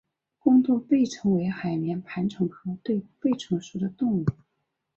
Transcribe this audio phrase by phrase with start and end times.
[0.39, 4.25] 弓对臂虫为海绵盘虫科对臂虫属的动物。